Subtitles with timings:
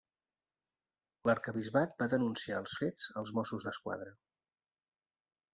[1.29, 4.15] L'Arquebisbat va denunciar els fets als Mossos d'Esquadra.